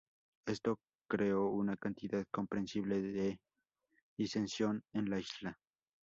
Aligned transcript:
Esto 0.47 0.79
creó 1.07 1.45
una 1.49 1.77
cantidad 1.77 2.25
comprensible 2.31 3.03
de 3.03 3.39
disensión 4.17 4.81
en 4.93 5.11
la 5.11 5.19
isla. 5.19 5.59